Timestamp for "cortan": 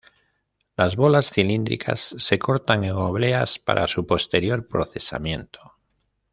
2.39-2.83